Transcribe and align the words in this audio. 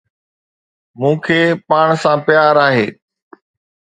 مون 0.99 1.15
کي 1.25 1.39
پاڻ 1.67 1.87
سان 2.01 2.17
پيار 2.27 2.55
آهي 2.67 2.87